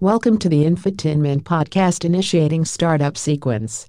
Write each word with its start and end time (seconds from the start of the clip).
Welcome 0.00 0.36
to 0.40 0.50
the 0.50 0.64
Infotainment 0.64 1.44
Podcast 1.44 2.04
initiating 2.04 2.66
startup 2.66 3.16
sequence. 3.16 3.88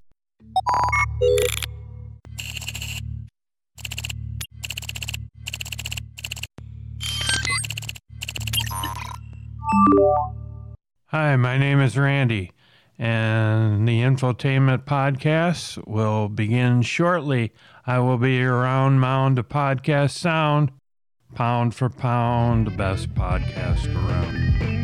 Hi, 11.08 11.36
my 11.36 11.58
name 11.58 11.82
is 11.82 11.98
Randy, 11.98 12.54
and 12.98 13.86
the 13.86 14.00
Infotainment 14.00 14.86
Podcast 14.86 15.86
will 15.86 16.30
begin 16.30 16.84
shortly. 16.84 17.52
I 17.86 18.00
will 18.00 18.18
be 18.18 18.42
around 18.42 18.62
round 18.62 19.02
mound 19.02 19.40
of 19.40 19.50
podcast 19.50 20.12
sound, 20.12 20.72
pound 21.36 21.76
for 21.76 21.90
pound, 21.90 22.68
the 22.68 22.72
best 22.72 23.14
podcast 23.14 23.94
around. 23.94 24.77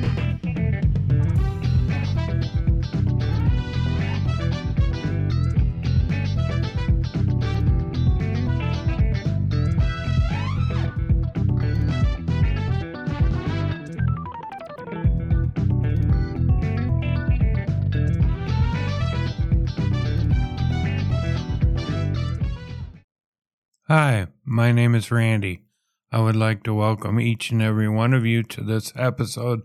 Hi, 23.95 24.25
my 24.43 24.71
name 24.71 24.95
is 24.95 25.11
Randy. 25.11 25.65
I 26.11 26.19
would 26.19 26.35
like 26.35 26.63
to 26.63 26.73
welcome 26.73 27.19
each 27.19 27.51
and 27.51 27.61
every 27.61 27.87
one 27.87 28.15
of 28.15 28.25
you 28.25 28.41
to 28.41 28.61
this 28.63 28.91
episode 28.95 29.61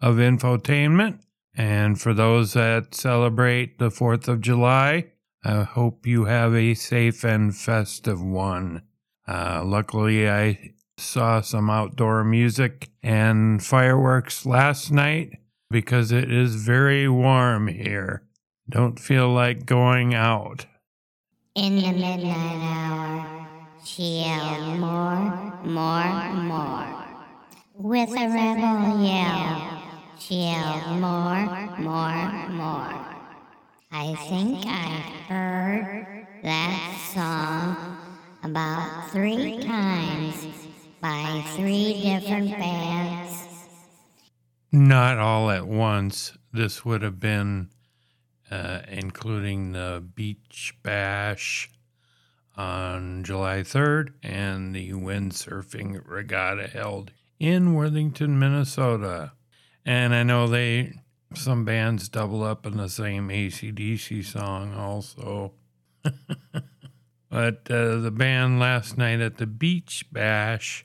of 0.00 0.16
Infotainment. 0.16 1.20
And 1.54 2.00
for 2.00 2.12
those 2.12 2.54
that 2.54 2.96
celebrate 2.96 3.78
the 3.78 3.90
4th 3.90 4.26
of 4.26 4.40
July, 4.40 5.12
I 5.44 5.62
hope 5.62 6.04
you 6.04 6.24
have 6.24 6.52
a 6.52 6.74
safe 6.74 7.22
and 7.22 7.56
festive 7.56 8.20
one. 8.20 8.82
Uh, 9.28 9.62
luckily, 9.64 10.28
I 10.28 10.72
saw 10.98 11.40
some 11.40 11.70
outdoor 11.70 12.24
music 12.24 12.90
and 13.04 13.64
fireworks 13.64 14.44
last 14.44 14.90
night 14.90 15.38
because 15.70 16.10
it 16.10 16.32
is 16.32 16.56
very 16.56 17.08
warm 17.08 17.68
here. 17.68 18.24
Don't 18.68 18.98
feel 18.98 19.32
like 19.32 19.64
going 19.64 20.12
out. 20.12 20.66
In 21.54 21.76
the 21.76 21.92
midnight 21.92 22.62
hour, 22.64 23.40
yelled 23.84 24.78
more, 24.78 25.52
more, 25.64 26.32
more. 26.34 27.04
With 27.74 28.10
a 28.10 28.28
rebel 28.28 29.02
yell, 29.02 29.82
yelled 30.28 31.00
more, 31.00 31.78
more, 31.78 32.48
more. 32.50 33.06
I 33.92 34.14
think 34.28 34.66
I've 34.66 35.26
heard 35.28 36.26
that 36.42 37.10
song 37.14 37.98
about 38.42 39.10
three 39.10 39.58
times 39.58 40.46
by 41.00 41.42
three 41.56 42.02
different 42.02 42.50
bands. 42.50 43.46
Not 44.72 45.18
all 45.18 45.50
at 45.50 45.66
once. 45.66 46.32
This 46.52 46.84
would 46.84 47.02
have 47.02 47.18
been 47.18 47.70
uh, 48.50 48.80
including 48.88 49.72
the 49.72 50.04
Beach 50.14 50.74
Bash 50.82 51.70
on 52.56 53.24
July 53.24 53.60
3rd 53.60 54.12
and 54.22 54.74
the 54.74 54.92
windsurfing 54.92 56.02
regatta 56.04 56.66
held 56.66 57.12
in 57.38 57.74
Worthington, 57.74 58.38
Minnesota. 58.38 59.32
And 59.84 60.14
I 60.14 60.22
know 60.22 60.46
they, 60.46 60.92
some 61.34 61.64
bands 61.64 62.08
double 62.08 62.44
up 62.44 62.66
in 62.66 62.76
the 62.76 62.88
same 62.88 63.28
ACDC 63.28 64.24
song 64.24 64.74
also. 64.74 65.52
but 67.30 67.70
uh, 67.70 67.96
the 67.96 68.12
band 68.14 68.60
last 68.60 68.98
night 68.98 69.20
at 69.20 69.38
the 69.38 69.46
Beach 69.46 70.04
Bash 70.12 70.84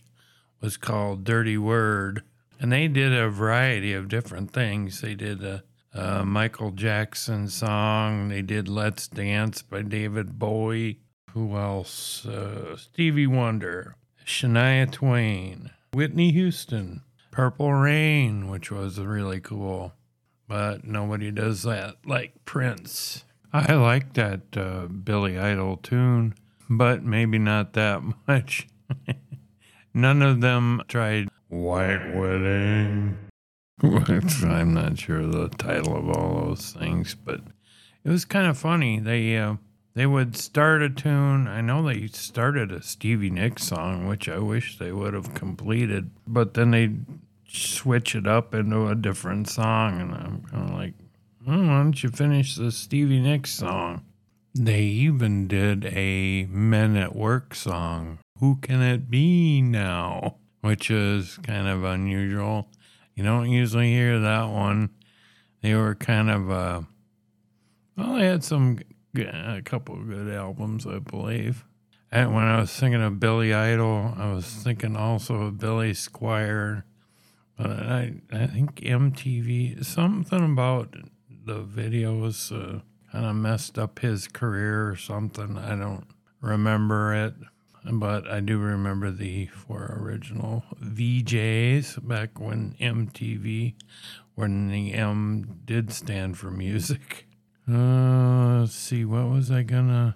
was 0.61 0.77
called 0.77 1.23
Dirty 1.23 1.57
Word. 1.57 2.23
And 2.59 2.71
they 2.71 2.87
did 2.87 3.13
a 3.13 3.29
variety 3.29 3.93
of 3.93 4.07
different 4.07 4.51
things. 4.51 5.01
They 5.01 5.13
did 5.13 5.43
a, 5.43 5.63
a 5.93 6.25
Michael 6.25 6.71
Jackson 6.71 7.49
song. 7.49 8.29
They 8.29 8.41
did 8.41 8.69
Let's 8.69 9.07
Dance 9.07 9.61
by 9.61 9.81
David 9.81 10.39
Bowie. 10.39 10.99
Who 11.35 11.57
else? 11.57 12.25
Uh, 12.25 12.77
Stevie 12.77 13.27
Wonder, 13.27 13.97
Shania 14.25 14.89
Twain, 14.89 15.69
Whitney 15.91 16.31
Houston, 16.31 17.01
Purple 17.29 17.73
Rain, 17.73 18.49
which 18.49 18.71
was 18.71 18.97
really 18.99 19.41
cool. 19.41 19.91
But 20.47 20.85
nobody 20.85 21.31
does 21.31 21.63
that 21.63 21.95
like 22.05 22.45
Prince. 22.45 23.25
I 23.51 23.73
like 23.73 24.13
that 24.13 24.43
uh, 24.55 24.85
Billy 24.87 25.37
Idol 25.37 25.75
tune, 25.75 26.35
but 26.69 27.03
maybe 27.03 27.37
not 27.37 27.73
that 27.73 28.01
much. 28.29 28.69
None 29.93 30.21
of 30.21 30.39
them 30.39 30.83
tried 30.87 31.27
White 31.49 32.15
Wedding. 32.15 33.17
Which 33.83 34.41
I'm 34.45 34.73
not 34.73 34.97
sure 34.99 35.27
the 35.27 35.49
title 35.49 35.97
of 35.97 36.09
all 36.09 36.45
those 36.45 36.71
things, 36.71 37.13
but 37.13 37.41
it 38.05 38.09
was 38.09 38.23
kind 38.23 38.47
of 38.47 38.57
funny. 38.57 38.99
They 38.99 39.35
uh, 39.37 39.55
they 39.95 40.05
would 40.05 40.35
start 40.35 40.81
a 40.81 40.89
tune. 40.89 41.47
I 41.47 41.61
know 41.61 41.81
they 41.81 42.07
started 42.07 42.71
a 42.71 42.83
Stevie 42.83 43.29
Nicks 43.29 43.63
song, 43.63 44.07
which 44.07 44.29
I 44.29 44.39
wish 44.39 44.77
they 44.77 44.91
would 44.91 45.13
have 45.13 45.33
completed, 45.33 46.11
but 46.27 46.53
then 46.53 46.71
they'd 46.71 47.05
switch 47.47 48.13
it 48.13 48.27
up 48.27 48.53
into 48.53 48.87
a 48.87 48.95
different 48.95 49.49
song, 49.49 49.99
and 50.01 50.13
I'm 50.13 50.41
kind 50.43 50.69
of 50.69 50.75
like, 50.75 50.93
oh, 51.47 51.51
why 51.51 51.77
don't 51.77 52.03
you 52.03 52.09
finish 52.09 52.55
the 52.55 52.71
Stevie 52.71 53.21
Nicks 53.21 53.51
song? 53.51 54.03
They 54.53 54.83
even 54.83 55.47
did 55.47 55.85
a 55.85 56.45
Men 56.45 56.95
at 56.95 57.15
Work 57.15 57.55
song. 57.55 58.19
Who 58.39 58.57
can 58.57 58.81
it 58.81 59.09
be 59.09 59.61
now? 59.61 60.37
Which 60.61 60.89
is 60.89 61.37
kind 61.43 61.67
of 61.67 61.83
unusual. 61.83 62.69
You 63.15 63.23
don't 63.23 63.49
usually 63.49 63.91
hear 63.91 64.19
that 64.19 64.49
one. 64.49 64.89
They 65.61 65.73
were 65.73 65.95
kind 65.95 66.29
of, 66.29 66.51
uh, 66.51 66.81
well, 67.97 68.15
they 68.15 68.25
had 68.25 68.43
some, 68.43 68.79
a 69.19 69.61
couple 69.63 69.95
of 69.95 70.07
good 70.07 70.33
albums, 70.33 70.85
I 70.85 70.99
believe. 70.99 71.65
And 72.11 72.33
when 72.33 72.45
I 72.45 72.59
was 72.59 72.71
thinking 72.71 73.01
of 73.01 73.19
Billy 73.19 73.53
Idol, 73.53 74.13
I 74.17 74.31
was 74.31 74.45
thinking 74.45 74.95
also 74.95 75.35
of 75.35 75.57
Billy 75.57 75.91
Squier. 75.91 76.83
But 77.57 77.71
I, 77.71 78.13
I 78.31 78.47
think 78.47 78.75
MTV, 78.81 79.83
something 79.83 80.43
about 80.43 80.95
the 81.45 81.63
videos 81.63 82.51
uh, 82.51 82.81
kind 83.11 83.25
of 83.25 83.35
messed 83.35 83.77
up 83.79 83.99
his 83.99 84.27
career 84.27 84.89
or 84.89 84.95
something. 84.95 85.57
I 85.57 85.75
don't 85.75 86.07
remember 86.41 87.13
it. 87.13 87.33
But 87.91 88.27
I 88.27 88.39
do 88.39 88.57
remember 88.57 89.11
the 89.11 89.45
four 89.47 89.99
original 90.01 90.63
VJs 90.83 92.07
back 92.07 92.39
when 92.39 92.75
MTV, 92.79 93.75
when 94.33 94.69
the 94.69 94.93
M 94.93 95.59
did 95.65 95.91
stand 95.91 96.37
for 96.37 96.49
music. 96.49 97.27
Uh, 97.67 98.59
let's 98.59 98.75
see, 98.75 99.05
what 99.05 99.27
was 99.27 99.49
I 99.49 99.63
gonna? 99.63 100.15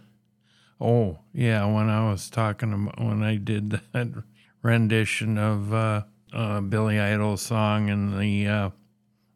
Oh, 0.79 1.19
yeah, 1.33 1.65
when 1.65 1.89
I 1.89 2.09
was 2.09 2.29
talking 2.29 2.73
about 2.73 3.01
when 3.01 3.23
I 3.23 3.37
did 3.37 3.71
that 3.93 4.23
rendition 4.61 5.37
of 5.37 5.73
uh, 5.73 6.03
uh, 6.31 6.61
Billy 6.61 6.99
Idol's 6.99 7.41
song 7.41 7.89
in 7.89 8.19
the 8.19 8.47
uh, 8.47 8.69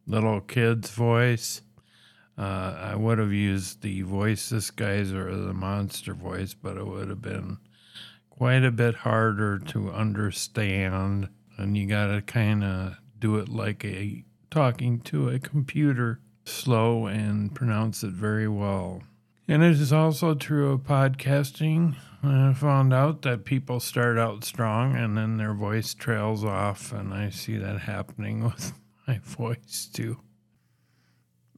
little 0.06 0.41
kid's 0.41 0.91
voice. 0.91 1.62
Uh, 2.38 2.75
I 2.79 2.96
would 2.96 3.19
have 3.19 3.34
used 3.34 3.81
the 3.81 4.01
voice 4.01 4.51
guy's 4.72 5.12
or 5.12 5.35
the 5.35 5.53
monster 5.53 6.13
voice, 6.13 6.53
but 6.53 6.78
it 6.78 6.85
would 6.85 7.09
have 7.09 7.22
been 7.22 7.57
quite 8.30 8.63
a 8.63 8.72
bit 8.72 8.95
harder 8.95 9.59
to 9.59 9.91
understand. 9.91 11.30
And 11.57 11.78
you 11.78 11.88
got 11.88 12.07
to 12.07 12.22
kind 12.22 12.63
of 12.63 12.97
do 13.19 13.38
it 13.38 13.50
like 13.50 13.85
a 13.85 14.24
talking 14.50 15.00
to 15.01 15.30
a 15.30 15.39
computer, 15.39 16.19
slow 16.45 17.07
and 17.07 17.54
pronounce 17.54 18.04
it 18.04 18.12
very 18.12 18.48
well. 18.48 19.04
And 19.48 19.62
it 19.63 19.72
is 19.72 19.92
also 19.92 20.36
true 20.36 20.72
of 20.72 20.81
podcasting. 20.81 21.95
I 22.24 22.54
found 22.54 22.94
out 22.94 23.24
that 23.24 23.44
people 23.44 23.81
start 23.81 24.18
out 24.18 24.45
strong 24.45 24.95
and 24.95 25.18
then 25.18 25.38
their 25.38 25.54
voice 25.54 25.94
trails 25.94 26.45
off, 26.45 26.94
and 26.94 27.13
I 27.13 27.30
see 27.30 27.57
that 27.57 27.81
happening 27.81 28.44
with 28.45 28.74
my 29.07 29.19
voice 29.19 29.90
too. 29.92 30.19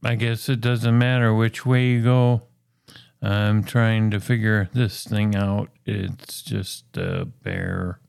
I 0.03 0.15
guess 0.15 0.49
it 0.49 0.61
doesn't 0.61 0.97
matter 0.97 1.33
which 1.33 1.65
way 1.65 1.87
you 1.87 2.03
go. 2.03 2.43
I'm 3.21 3.63
trying 3.63 4.11
to 4.11 4.19
figure 4.19 4.69
this 4.73 5.03
thing 5.03 5.35
out. 5.35 5.69
It's 5.85 6.41
just 6.41 6.97
a 6.97 7.25
bear. 7.25 7.99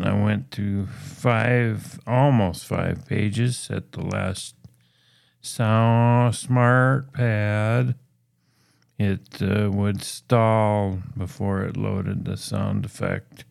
I 0.00 0.12
went 0.12 0.52
to 0.52 0.86
five, 0.86 1.98
almost 2.06 2.66
five 2.66 3.06
pages 3.06 3.68
at 3.70 3.92
the 3.92 4.02
last 4.02 4.54
sound 5.40 6.34
smart 6.34 7.12
pad. 7.12 7.94
It 8.98 9.40
uh, 9.40 9.70
would 9.70 10.02
stall 10.02 10.98
before 11.16 11.62
it 11.62 11.76
loaded 11.76 12.24
the 12.24 12.36
sound 12.36 12.84
effect. 12.84 13.44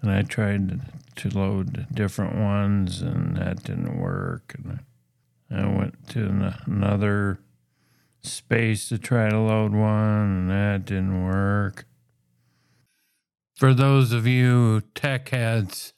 And 0.00 0.10
I 0.10 0.22
tried 0.22 0.80
to 1.16 1.28
load 1.28 1.86
different 1.92 2.36
ones, 2.36 3.02
and 3.02 3.36
that 3.36 3.64
didn't 3.64 3.98
work. 3.98 4.56
And 4.58 4.80
I 5.50 5.66
went 5.66 6.08
to 6.10 6.26
an- 6.26 6.54
another 6.64 7.40
space 8.22 8.88
to 8.88 8.98
try 8.98 9.28
to 9.28 9.38
load 9.38 9.72
one, 9.72 10.48
and 10.48 10.50
that 10.50 10.86
didn't 10.86 11.24
work. 11.24 11.86
For 13.54 13.74
those 13.74 14.12
of 14.12 14.26
you 14.26 14.82
tech 14.94 15.28
heads 15.30 15.92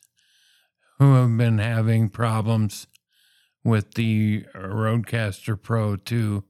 who 0.98 1.14
have 1.14 1.36
been 1.36 1.58
having 1.58 2.08
problems 2.08 2.87
with 3.68 3.94
the 3.94 4.44
Rodecaster 4.54 5.60
Pro 5.60 5.96
2, 5.96 6.42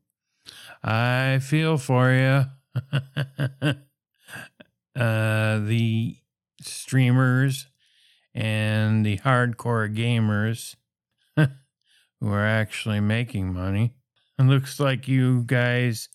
I 0.82 1.40
feel 1.40 1.76
for 1.76 2.12
you. 2.12 2.44
uh, 4.96 5.58
the 5.58 6.16
streamers 6.62 7.66
and 8.34 9.04
the 9.04 9.18
hardcore 9.18 9.94
gamers 9.94 10.76
who 11.36 12.32
are 12.32 12.46
actually 12.46 13.00
making 13.00 13.52
money. 13.52 13.94
It 14.38 14.44
looks 14.44 14.78
like 14.78 15.08
you 15.08 15.42
guys 15.42 16.08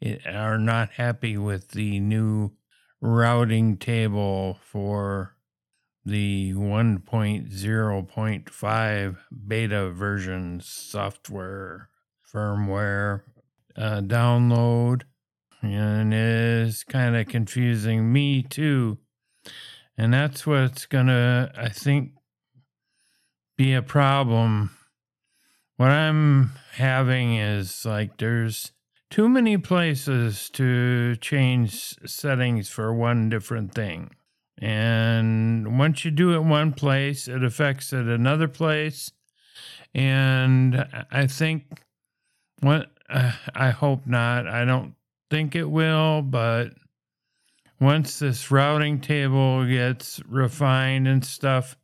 eh, 0.00 0.18
are 0.24 0.58
not 0.58 0.90
happy 0.92 1.36
with 1.36 1.70
the 1.72 1.98
new 1.98 2.52
routing 3.00 3.76
table 3.76 4.58
for 4.62 5.34
the 6.04 6.52
1.0.5 6.54 9.16
beta 9.46 9.90
version 9.90 10.60
software 10.62 11.88
firmware 12.32 13.22
uh, 13.76 14.00
download 14.00 15.02
and 15.62 16.14
is 16.14 16.84
kind 16.84 17.16
of 17.16 17.26
confusing 17.28 18.12
me 18.12 18.42
too. 18.42 18.98
And 19.96 20.12
that's 20.14 20.46
what's 20.46 20.86
gonna 20.86 21.50
i 21.56 21.68
think 21.68 22.12
be 23.56 23.74
a 23.74 23.82
problem. 23.82 24.70
What 25.76 25.90
i'm 25.90 26.52
having 26.72 27.34
is 27.34 27.84
like 27.84 28.16
there's 28.18 28.72
too 29.10 29.28
many 29.28 29.58
places 29.58 30.48
to 30.50 31.16
change 31.16 31.96
settings 32.06 32.68
for 32.68 32.94
one 32.94 33.28
different 33.28 33.74
thing 33.74 34.10
and 34.60 35.78
once 35.78 36.04
you 36.04 36.10
do 36.10 36.34
it 36.34 36.42
one 36.42 36.72
place 36.72 37.28
it 37.28 37.44
affects 37.44 37.92
it 37.92 38.06
another 38.06 38.48
place. 38.48 39.10
And 39.94 40.86
i 41.10 41.26
think 41.26 41.82
what 42.60 42.90
uh, 43.08 43.32
i 43.54 43.70
hope 43.70 44.06
not. 44.06 44.46
I 44.46 44.64
don't 44.64 44.94
think 45.30 45.54
it 45.54 45.70
will 45.70 46.22
but 46.22 46.72
once 47.80 48.18
this 48.18 48.50
routing 48.50 49.00
table 49.00 49.64
gets 49.64 50.20
refined 50.28 51.06
and 51.06 51.24
stuff, 51.24 51.76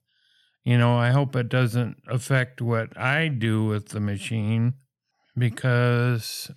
you 0.64 0.78
know, 0.78 0.96
I 0.96 1.10
hope 1.10 1.36
it 1.36 1.48
doesn't 1.48 1.98
affect 2.08 2.60
what 2.60 2.98
I 2.98 3.28
do 3.28 3.64
with 3.64 3.90
the 3.90 4.00
machine. 4.00 4.74
Because 5.36 6.50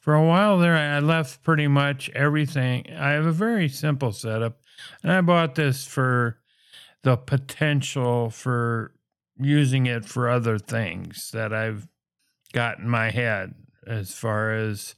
for 0.00 0.14
a 0.14 0.24
while 0.24 0.58
there, 0.58 0.76
I 0.76 1.00
left 1.00 1.42
pretty 1.42 1.68
much 1.68 2.08
everything. 2.10 2.86
I 2.96 3.10
have 3.10 3.26
a 3.26 3.32
very 3.32 3.68
simple 3.68 4.12
setup, 4.12 4.60
and 5.02 5.12
I 5.12 5.20
bought 5.20 5.54
this 5.54 5.86
for 5.86 6.38
the 7.02 7.16
potential 7.16 8.30
for 8.30 8.92
using 9.38 9.86
it 9.86 10.04
for 10.04 10.28
other 10.28 10.58
things 10.58 11.30
that 11.32 11.52
I've 11.52 11.86
got 12.52 12.78
in 12.78 12.88
my 12.88 13.10
head 13.10 13.54
as 13.86 14.12
far 14.12 14.52
as 14.52 14.94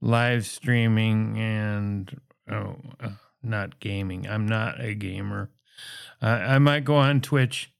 live 0.00 0.46
streaming 0.46 1.38
and 1.38 2.20
oh, 2.50 2.76
uh, 3.00 3.10
not 3.42 3.80
gaming. 3.80 4.26
I'm 4.26 4.46
not 4.46 4.80
a 4.80 4.94
gamer. 4.94 5.50
Uh, 6.20 6.26
I 6.26 6.58
might 6.58 6.84
go 6.84 6.96
on 6.96 7.20
Twitch 7.20 7.70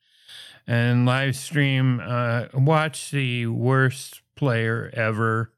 and 0.66 1.06
live 1.06 1.34
stream, 1.34 2.00
uh, 2.04 2.46
watch 2.54 3.10
the 3.10 3.46
worst 3.46 4.20
player 4.36 4.90
ever. 4.92 5.52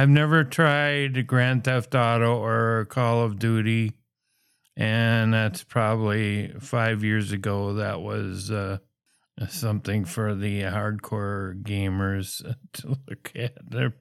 I've 0.00 0.08
never 0.08 0.44
tried 0.44 1.26
Grand 1.26 1.64
Theft 1.64 1.94
Auto 1.94 2.42
or 2.42 2.86
Call 2.86 3.22
of 3.22 3.38
Duty, 3.38 3.92
and 4.74 5.34
that's 5.34 5.62
probably 5.62 6.54
five 6.58 7.04
years 7.04 7.32
ago. 7.32 7.74
That 7.74 8.00
was 8.00 8.50
uh, 8.50 8.78
something 9.50 10.06
for 10.06 10.34
the 10.34 10.62
hardcore 10.62 11.62
gamers 11.62 12.42
to 12.72 12.88
look 12.88 13.30
at. 13.34 13.58
They're 13.62 13.92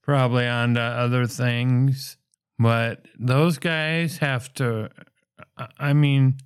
probably 0.00 0.46
on 0.46 0.74
to 0.74 0.80
other 0.80 1.26
things, 1.26 2.18
but 2.56 3.04
those 3.18 3.58
guys 3.58 4.18
have 4.18 4.54
to. 4.54 4.90
I 5.76 5.92
mean, 5.92 6.38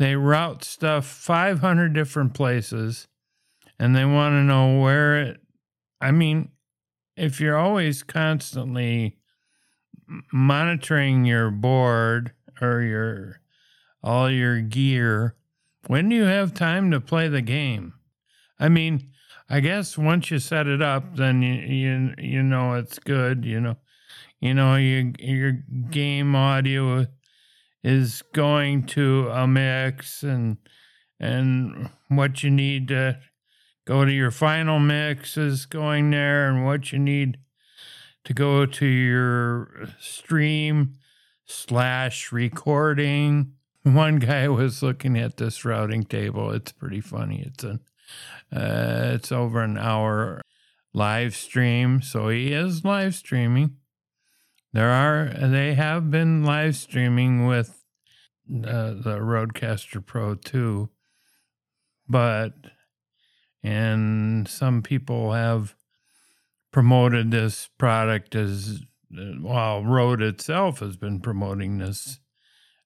they 0.00 0.16
route 0.16 0.64
stuff 0.64 1.06
500 1.06 1.92
different 1.94 2.34
places 2.34 3.06
and 3.78 3.94
they 3.94 4.04
want 4.04 4.32
to 4.32 4.42
know 4.42 4.80
where 4.80 5.22
it. 5.22 5.40
I 6.00 6.10
mean, 6.10 6.50
if 7.20 7.38
you're 7.38 7.58
always 7.58 8.02
constantly 8.02 9.18
monitoring 10.32 11.26
your 11.26 11.50
board 11.50 12.32
or 12.60 12.80
your 12.80 13.40
all 14.02 14.30
your 14.30 14.60
gear, 14.62 15.36
when 15.86 16.08
do 16.08 16.16
you 16.16 16.24
have 16.24 16.54
time 16.54 16.90
to 16.90 17.00
play 17.00 17.28
the 17.28 17.42
game? 17.42 17.92
I 18.58 18.70
mean, 18.70 19.10
I 19.50 19.60
guess 19.60 19.98
once 19.98 20.30
you 20.30 20.38
set 20.38 20.66
it 20.66 20.80
up, 20.80 21.16
then 21.16 21.42
you 21.42 21.54
you 21.54 22.14
you 22.18 22.42
know 22.42 22.74
it's 22.74 22.98
good. 22.98 23.44
You 23.44 23.60
know, 23.60 23.76
you 24.40 24.54
know 24.54 24.76
your 24.76 25.12
your 25.18 25.52
game 25.90 26.34
audio 26.34 27.06
is 27.84 28.22
going 28.32 28.86
to 28.86 29.28
a 29.28 29.46
mix 29.46 30.22
and 30.22 30.56
and 31.18 31.90
what 32.08 32.42
you 32.42 32.50
need 32.50 32.88
to 32.88 33.18
go 33.90 34.04
to 34.04 34.12
your 34.12 34.30
final 34.30 34.78
mix 34.78 35.36
is 35.36 35.66
going 35.66 36.12
there 36.12 36.48
and 36.48 36.64
what 36.64 36.92
you 36.92 36.98
need 37.00 37.36
to 38.22 38.32
go 38.32 38.64
to 38.64 38.86
your 38.86 39.88
stream 39.98 40.94
slash 41.44 42.30
recording. 42.30 43.54
One 43.82 44.20
guy 44.20 44.46
was 44.46 44.80
looking 44.80 45.18
at 45.18 45.38
this 45.38 45.64
routing 45.64 46.04
table. 46.04 46.52
It's 46.52 46.70
pretty 46.70 47.00
funny. 47.00 47.42
It's 47.44 47.64
an 47.64 47.80
uh, 48.52 49.14
it's 49.14 49.32
over 49.32 49.60
an 49.60 49.76
hour 49.76 50.40
live 50.94 51.34
stream 51.34 52.00
so 52.00 52.28
he 52.28 52.52
is 52.52 52.84
live 52.84 53.16
streaming. 53.16 53.74
There 54.72 54.90
are 54.90 55.32
they 55.36 55.74
have 55.74 56.12
been 56.12 56.44
live 56.44 56.76
streaming 56.76 57.44
with 57.44 57.82
uh, 58.54 58.94
the 58.94 59.18
rodecaster 59.20 60.04
pro 60.06 60.36
2 60.36 60.88
but 62.08 62.52
and 63.62 64.48
some 64.48 64.82
people 64.82 65.32
have 65.32 65.74
promoted 66.72 67.30
this 67.30 67.68
product 67.78 68.34
as 68.34 68.80
while 69.40 69.84
Rode 69.84 70.22
itself 70.22 70.78
has 70.78 70.96
been 70.96 71.20
promoting 71.20 71.78
this 71.78 72.20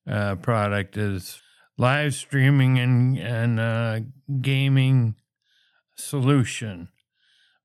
uh, 0.09 0.35
product 0.35 0.97
as 0.97 1.39
live 1.77 2.13
streaming 2.13 2.79
and 2.79 3.17
and 3.17 3.59
uh, 3.59 3.99
gaming 4.41 5.15
solution 5.95 6.89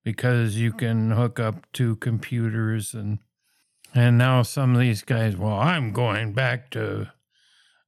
because 0.05 0.57
you 0.57 0.73
can 0.73 1.11
hook 1.11 1.39
up 1.39 1.71
to 1.73 1.97
computers 1.97 2.95
and 2.95 3.19
and 3.95 4.17
now 4.17 4.43
some 4.43 4.75
of 4.75 4.81
these 4.81 5.03
guys 5.03 5.37
well 5.37 5.59
i'm 5.59 5.93
going 5.93 6.33
back 6.33 6.71
to 6.71 7.09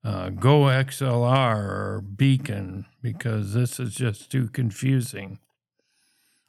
uh, 0.04 0.30
go 0.30 0.62
xlr 0.62 1.56
or 1.56 2.00
beacon 2.00 2.86
because 3.00 3.54
this 3.54 3.78
is 3.78 3.94
just 3.94 4.30
too 4.30 4.48
confusing 4.48 5.38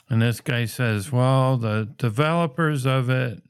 and 0.10 0.22
this 0.22 0.42
guy 0.42 0.66
says 0.66 1.12
well 1.12 1.58
the 1.58 1.90
developers 1.98 2.86
of 2.86 3.10
it 3.10 3.42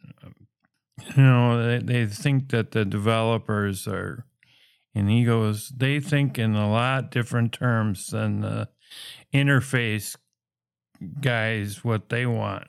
you 1.15 1.23
know 1.23 1.65
they, 1.65 1.79
they 1.79 2.05
think 2.05 2.49
that 2.49 2.71
the 2.71 2.85
developers 2.85 3.87
are 3.87 4.25
and 4.93 5.09
he 5.09 5.23
goes 5.23 5.69
they 5.75 5.99
think 5.99 6.37
in 6.37 6.55
a 6.55 6.69
lot 6.69 7.11
different 7.11 7.51
terms 7.51 8.07
than 8.07 8.41
the 8.41 8.67
interface 9.33 10.15
guys 11.21 11.83
what 11.83 12.09
they 12.09 12.25
want. 12.25 12.67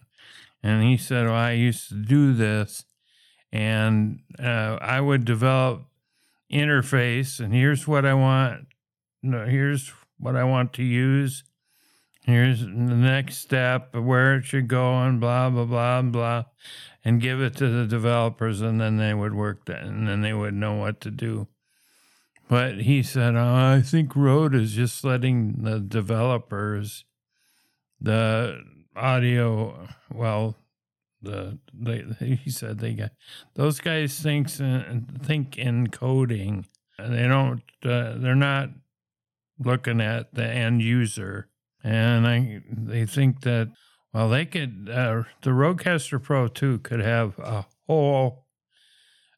And 0.63 0.83
he 0.83 0.97
said, 0.97 1.27
well, 1.27 1.35
I 1.35 1.53
used 1.53 1.89
to 1.89 1.95
do 1.95 2.33
this 2.33 2.85
and 3.53 4.21
uh, 4.39 4.79
I 4.81 5.01
would 5.01 5.25
develop 5.25 5.85
interface 6.53 7.41
and 7.41 7.53
here's 7.53 7.87
what 7.87 8.05
I 8.05 8.15
want. 8.15 8.67
No, 9.23 9.47
here's 9.47 9.93
what 10.19 10.37
I 10.37 10.45
want 10.45 10.73
to 10.75 10.83
use. 10.83 11.45
Here's 12.25 12.61
the 12.61 12.69
next 12.69 13.39
step, 13.39 13.95
where 13.95 14.37
it 14.37 14.47
should 14.47 14.67
go, 14.67 14.99
and 15.03 15.21
blah, 15.21 15.51
blah, 15.51 15.67
blah, 15.67 16.01
blah, 16.01 16.45
and 17.05 17.21
give 17.21 17.43
it 17.43 17.55
to 17.57 17.69
the 17.69 17.87
developers, 17.87 18.63
and 18.63 18.81
then 18.81 18.97
they 18.97 19.13
would 19.13 19.35
work 19.35 19.67
that, 19.67 19.83
and 19.83 20.09
then 20.09 20.23
they 20.23 20.33
would 20.33 20.55
know 20.55 20.73
what 20.75 21.03
to 21.03 21.11
do. 21.11 21.49
But 22.49 22.83
he 22.83 23.03
said, 23.03 23.37
oh, 23.37 23.55
I 23.55 23.83
think 23.83 24.17
Rode 24.17 24.55
is 24.55 24.73
just 24.73 25.05
letting 25.05 25.65
the 25.65 25.81
developers 25.81 27.05
the 28.01 28.59
audio 28.97 29.89
well 30.11 30.57
the 31.25 31.59
they 31.73 32.37
he 32.43 32.51
said 32.51 32.79
they 32.79 32.95
got 32.95 33.11
those 33.55 33.81
guys 33.81 34.19
thinks 34.21 34.61
and 34.61 35.23
think 35.23 35.59
in 35.59 35.89
coding 35.89 36.67
they 36.99 37.27
don't 37.27 37.63
uh, 37.85 38.15
they're 38.17 38.35
not 38.35 38.71
looking 39.59 40.01
at 40.01 40.35
the 40.35 40.45
end 40.45 40.83
user 40.83 41.49
and 41.83 42.27
I 42.27 42.61
they 42.71 43.07
think 43.07 43.43
that 43.43 43.73
well 44.13 44.29
they 44.29 44.47
could 44.47 44.89
uh, 44.91 45.25
the 45.43 45.51
Rodecaster 45.51 46.23
Pro 46.23 46.49
2 46.49 46.79
could 46.79 47.01
have 47.01 47.39
a 47.39 47.67
whole 47.87 48.45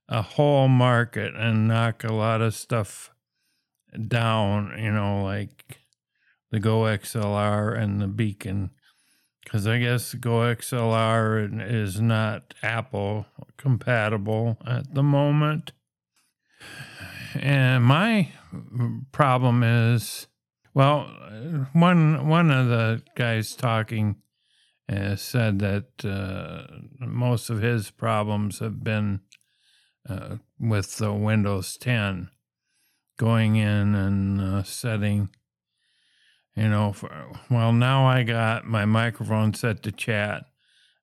a 0.08 0.22
whole 0.22 0.68
market 0.68 1.34
and 1.34 1.68
knock 1.68 2.04
a 2.04 2.12
lot 2.12 2.40
of 2.40 2.54
stuff 2.54 3.10
down, 4.08 4.74
you 4.78 4.92
know, 4.92 5.22
like 5.22 5.80
the 6.50 6.60
Go 6.60 6.82
XLR 6.82 7.76
and 7.76 8.00
the 8.00 8.06
Beacon. 8.06 8.70
Because 9.46 9.64
I 9.68 9.78
guess 9.78 10.12
Go 10.14 10.40
XLR 10.40 11.70
is 11.70 12.00
not 12.00 12.52
Apple 12.64 13.26
compatible 13.56 14.58
at 14.66 14.92
the 14.92 15.04
moment. 15.04 15.70
And 17.34 17.84
my 17.84 18.32
problem 19.12 19.62
is, 19.62 20.26
well, 20.74 21.02
one 21.72 22.26
one 22.26 22.50
of 22.50 22.66
the 22.66 23.02
guys 23.14 23.54
talking 23.54 24.16
uh, 24.88 25.14
said 25.14 25.60
that 25.60 26.04
uh, 26.04 26.66
most 26.98 27.48
of 27.48 27.62
his 27.62 27.92
problems 27.92 28.58
have 28.58 28.82
been 28.82 29.20
uh, 30.08 30.36
with 30.58 30.96
the 30.96 31.12
Windows 31.12 31.76
10, 31.76 32.30
going 33.16 33.56
in 33.56 33.94
and 33.94 34.40
uh, 34.40 34.62
setting, 34.64 35.30
you 36.56 36.68
know, 36.68 36.92
for, 36.92 37.10
well, 37.50 37.72
now 37.72 38.06
I 38.06 38.22
got 38.22 38.64
my 38.64 38.84
microphone 38.84 39.54
set 39.54 39.82
to 39.82 39.92
chat. 39.92 40.44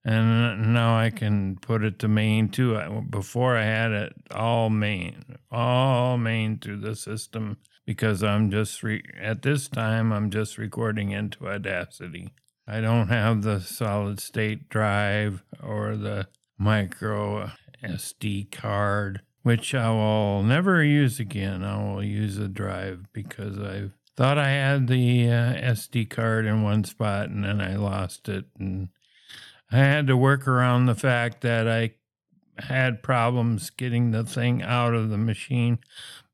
And 0.06 0.74
now 0.74 0.98
I 0.98 1.12
can 1.12 1.56
put 1.56 1.84
it 1.84 2.00
to 2.00 2.10
main 2.10 2.50
too. 2.50 3.06
Before 3.10 3.56
I 3.56 3.64
had 3.64 3.92
it 3.92 4.14
all 4.32 4.70
main, 4.70 5.24
all 5.50 6.18
main 6.18 6.60
through 6.60 6.82
the 6.82 6.96
system 6.96 7.58
because 7.86 8.22
I'm 8.22 8.52
just 8.52 8.84
re- 8.84 9.04
at 9.22 9.44
this 9.44 9.70
time 9.70 10.12
I'm 10.12 10.30
just 10.30 10.58
recording 10.58 11.12
into 11.12 11.48
Audacity. 11.48 12.34
I 12.68 12.82
don't 12.82 13.08
have 13.08 13.44
the 13.44 13.62
solid 13.62 14.20
state 14.20 14.68
drive 14.68 15.44
or 15.62 15.96
the 15.96 16.28
micro 16.58 17.52
SD 17.84 18.52
card, 18.52 19.22
which 19.44 19.74
I 19.74 19.90
will 19.90 20.44
never 20.44 20.84
use 20.84 21.20
again. 21.20 21.64
I 21.64 21.82
will 21.82 22.04
use 22.04 22.38
a 22.38 22.48
drive 22.48 23.06
because 23.14 23.60
I 23.60 23.90
thought 24.16 24.38
I 24.38 24.50
had 24.50 24.88
the 24.88 25.28
uh, 25.28 25.54
SD 25.74 26.10
card 26.10 26.46
in 26.46 26.64
one 26.64 26.84
spot 26.84 27.30
and 27.30 27.44
then 27.44 27.62
I 27.62 27.76
lost 27.76 28.30
it. 28.30 28.46
And 28.60 28.90
I 29.72 29.78
had 29.78 30.08
to 30.08 30.18
work 30.18 30.48
around 30.48 30.86
the 30.86 30.96
fact 30.96 31.42
that 31.42 31.68
I 31.68 31.96
had 32.60 33.02
problems 33.02 33.70
getting 33.72 34.12
the 34.12 34.24
thing 34.24 34.62
out 34.62 34.94
of 34.94 35.10
the 35.10 35.18
machine 35.18 35.80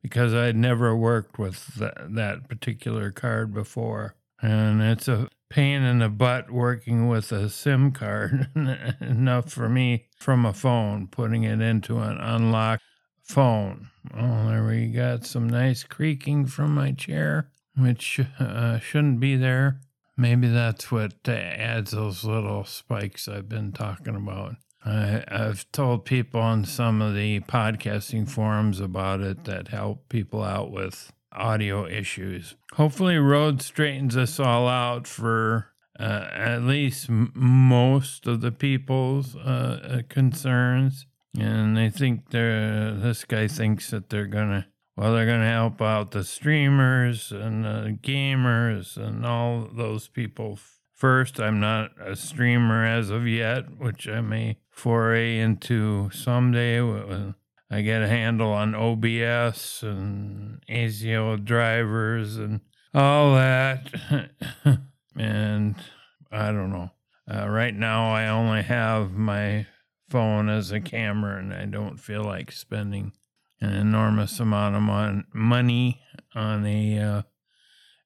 because 0.02 0.34
I'd 0.34 0.56
never 0.56 0.96
worked 0.96 1.40
with 1.40 1.76
that, 1.76 2.16
that 2.16 2.50
particular 2.50 3.12
card 3.12 3.54
before. 3.54 4.16
And 4.42 4.82
it's 4.82 5.08
a 5.08 5.30
pain 5.50 5.82
in 5.82 6.00
the 6.00 6.10
butt 6.10 6.52
working 6.52 7.08
with 7.08 7.32
a 7.32 7.50
SIM 7.50 7.92
card 7.92 8.50
enough 9.02 9.52
for 9.52 9.68
me 9.68 10.06
from 10.18 10.46
a 10.46 10.54
phone, 10.54 11.08
putting 11.08 11.44
it 11.44 11.62
into 11.62 12.00
an 12.00 12.18
unlocked 12.18 12.84
phone. 13.24 13.90
Oh, 14.16 14.48
there 14.48 14.66
we 14.66 14.88
got 14.88 15.26
some 15.26 15.50
nice 15.50 15.84
creaking 15.84 16.46
from 16.46 16.74
my 16.74 16.92
chair, 16.92 17.52
which 17.80 18.20
uh, 18.40 18.80
shouldn't 18.80 19.20
be 19.20 19.36
there. 19.36 19.80
Maybe 20.18 20.50
that's 20.50 20.92
what 20.92 21.28
adds 21.28 21.92
those 21.92 22.26
little 22.26 22.66
spikes 22.66 23.28
I've 23.28 23.48
been 23.48 23.72
talking 23.72 24.16
about. 24.16 24.56
I, 24.86 25.24
I've 25.28 25.70
told 25.72 26.06
people 26.06 26.42
on 26.42 26.66
some 26.66 27.02
of 27.02 27.16
the 27.16 27.40
podcasting 27.42 28.30
forums 28.30 28.80
about 28.80 29.22
it 29.22 29.46
that 29.46 29.70
help 29.70 30.10
people 30.10 30.44
out 30.44 30.72
with 30.72 31.12
audio 31.32 31.86
issues. 31.86 32.56
Hopefully, 32.74 33.18
Rode 33.18 33.62
straightens 33.62 34.18
us 34.18 34.40
all 34.40 34.68
out 34.68 35.08
for 35.08 35.72
uh, 36.00 36.28
at 36.34 36.64
least 36.64 37.10
m- 37.10 37.32
most 37.36 38.26
of 38.26 38.42
the 38.42 38.52
people's 38.52 39.36
uh, 39.36 39.80
uh 39.84 40.02
concerns. 40.08 41.06
And 41.38 41.78
they 41.78 41.90
think 41.90 42.32
this 42.32 43.24
guy 43.26 43.48
thinks 43.48 43.92
that 43.92 44.10
they're 44.10 44.26
going 44.26 44.50
to, 44.50 44.66
well, 45.00 45.14
they're 45.14 45.26
going 45.26 45.40
to 45.40 45.48
help 45.48 45.82
out 45.82 46.12
the 46.12 46.26
streamers 46.26 47.32
and 47.32 47.64
the 47.64 47.98
gamers 48.02 48.98
and 48.98 49.26
all 49.26 49.70
those 49.74 50.10
people 50.10 50.60
first. 50.94 51.40
I'm 51.40 51.62
not 51.62 51.92
a 52.06 52.18
streamer 52.18 52.86
as 52.86 53.10
of 53.10 53.26
yet, 53.26 53.80
which 53.80 54.10
I 54.10 54.20
may 54.20 54.58
foray 54.70 55.40
into 55.40 56.10
someday 56.12 56.82
I 57.72 57.82
get 57.82 58.02
a 58.02 58.10
handle 58.10 58.52
on 58.52 58.76
OBS 58.76 59.84
and 59.84 60.62
ASIO 60.70 61.46
drivers 61.46 62.36
and 62.36 62.60
all 62.94 63.36
that. 63.36 63.90
and 65.16 65.76
I 66.30 66.52
don't 66.52 66.72
know. 66.72 66.92
Uh, 67.32 67.48
right 67.48 67.74
now, 67.74 68.12
I 68.12 68.28
only 68.28 68.64
have 68.64 69.14
my 69.14 69.66
phone 70.10 70.50
as 70.50 70.72
a 70.72 70.82
camera, 70.82 71.38
and 71.40 71.54
I 71.54 71.66
don't 71.66 71.98
feel 71.98 72.24
like 72.24 72.52
spending 72.52 73.14
an 73.62 73.74
enormous 73.74 74.40
amount 74.40 74.76
of 74.76 74.82
mon- 74.82 75.26
money 75.34 76.02
on 76.34 76.66
a 76.66 77.00
uh, 77.00 77.22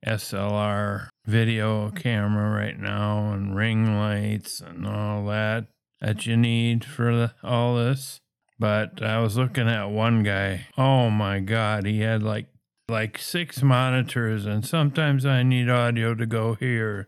SLR 0.06 1.08
video 1.26 1.90
camera 1.92 2.50
right 2.50 2.80
now, 2.80 3.32
and 3.32 3.56
ring 3.56 3.98
lights 3.98 4.60
and 4.60 4.86
all 4.86 5.26
that 5.26 5.68
that 6.02 6.26
you 6.26 6.36
need 6.36 6.84
for 6.84 7.16
the, 7.16 7.34
all 7.44 7.76
this. 7.76 8.20
But 8.60 9.02
I 9.02 9.20
was 9.20 9.38
looking 9.38 9.68
at 9.70 9.86
one 9.86 10.22
guy. 10.22 10.68
Oh 10.78 11.10
my 11.10 11.40
God, 11.40 11.86
he 11.86 12.02
had 12.02 12.22
like 12.22 12.48
like 12.88 13.18
six 13.18 13.64
monitors, 13.64 14.46
and 14.46 14.66
sometimes 14.66 15.26
I 15.26 15.44
need 15.44 15.70
audio 15.70 16.14
to 16.14 16.26
go 16.26 16.56
here, 16.56 17.08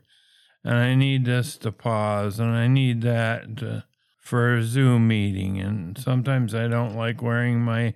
and 0.64 0.76
I 0.76 0.96
need 0.96 1.26
this 1.26 1.58
to 1.58 1.72
pause, 1.72 2.40
and 2.40 2.52
I 2.52 2.68
need 2.68 3.02
that 3.02 3.58
to, 3.58 3.84
for 4.26 4.56
a 4.56 4.64
Zoom 4.64 5.08
meeting, 5.08 5.60
and 5.60 5.96
sometimes 6.00 6.56
I 6.56 6.68
don't 6.68 6.98
like 6.98 7.22
wearing 7.22 7.62
my 7.62 7.94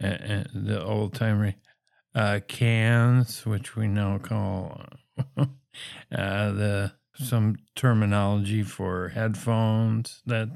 uh, 0.00 0.06
uh, 0.06 0.44
the 0.52 0.84
old 0.84 1.14
timer 1.14 1.54
uh, 2.14 2.40
cans, 2.46 3.46
which 3.46 3.74
we 3.74 3.88
now 3.88 4.18
call 4.18 4.84
uh, 5.38 5.46
the 6.10 6.92
some 7.14 7.56
terminology 7.74 8.62
for 8.62 9.08
headphones 9.08 10.20
that 10.26 10.50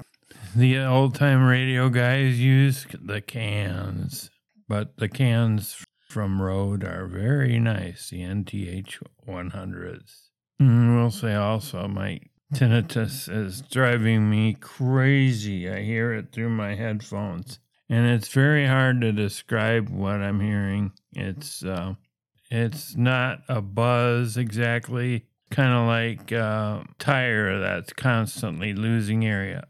the 0.55 0.77
old 0.77 1.15
time 1.15 1.45
radio 1.45 1.89
guys 1.89 2.39
use 2.39 2.85
the 2.93 3.21
cans, 3.21 4.29
but 4.67 4.97
the 4.97 5.09
cans 5.09 5.83
from 6.09 6.39
Rode 6.39 6.83
are 6.83 7.07
very 7.07 7.57
nice, 7.57 8.11
the 8.11 8.21
NTH 8.21 9.01
100s. 9.27 10.27
And 10.59 10.95
we'll 10.95 11.09
say 11.09 11.33
also, 11.33 11.87
my 11.87 12.19
tinnitus 12.53 13.29
is 13.29 13.61
driving 13.61 14.29
me 14.29 14.53
crazy. 14.53 15.69
I 15.69 15.81
hear 15.81 16.13
it 16.13 16.31
through 16.31 16.49
my 16.49 16.75
headphones, 16.75 17.59
and 17.89 18.05
it's 18.07 18.27
very 18.27 18.67
hard 18.67 19.01
to 19.01 19.11
describe 19.11 19.89
what 19.89 20.21
I'm 20.21 20.39
hearing. 20.39 20.91
It's 21.13 21.63
uh, 21.63 21.95
it's 22.49 22.95
not 22.95 23.41
a 23.47 23.61
buzz 23.61 24.37
exactly, 24.37 25.25
kind 25.49 25.73
of 25.73 25.87
like 25.87 26.31
a 26.31 26.85
tire 26.99 27.59
that's 27.59 27.93
constantly 27.93 28.73
losing 28.73 29.25
area. 29.25 29.65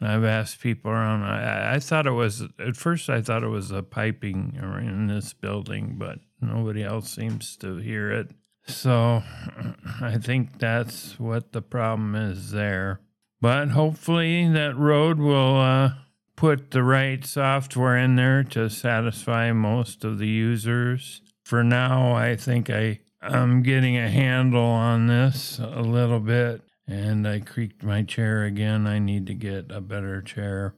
I've 0.00 0.24
asked 0.24 0.60
people 0.60 0.90
around. 0.90 1.22
I, 1.22 1.76
I 1.76 1.78
thought 1.80 2.06
it 2.06 2.10
was 2.10 2.42
at 2.58 2.76
first. 2.76 3.08
I 3.08 3.22
thought 3.22 3.42
it 3.42 3.48
was 3.48 3.70
a 3.70 3.82
piping 3.82 4.58
in 4.60 5.06
this 5.06 5.32
building, 5.32 5.96
but 5.98 6.18
nobody 6.40 6.84
else 6.84 7.10
seems 7.10 7.56
to 7.58 7.76
hear 7.76 8.12
it. 8.12 8.30
So 8.66 9.22
I 10.00 10.18
think 10.18 10.58
that's 10.58 11.18
what 11.18 11.52
the 11.52 11.62
problem 11.62 12.14
is 12.14 12.50
there. 12.50 13.00
But 13.40 13.70
hopefully 13.70 14.48
that 14.48 14.76
Rode 14.76 15.18
will 15.18 15.58
uh, 15.60 15.94
put 16.36 16.70
the 16.70 16.82
right 16.82 17.24
software 17.24 17.96
in 17.96 18.16
there 18.16 18.42
to 18.44 18.70
satisfy 18.70 19.52
most 19.52 20.04
of 20.04 20.18
the 20.18 20.28
users. 20.28 21.20
For 21.44 21.62
now, 21.62 22.14
I 22.14 22.36
think 22.36 22.70
I 22.70 23.00
I'm 23.20 23.62
getting 23.62 23.96
a 23.96 24.08
handle 24.08 24.64
on 24.64 25.06
this 25.06 25.58
a 25.58 25.80
little 25.80 26.20
bit 26.20 26.62
and 26.86 27.26
I 27.26 27.40
creaked 27.40 27.82
my 27.82 28.02
chair 28.02 28.44
again. 28.44 28.86
I 28.86 28.98
need 28.98 29.26
to 29.28 29.34
get 29.34 29.70
a 29.70 29.80
better 29.80 30.20
chair. 30.20 30.74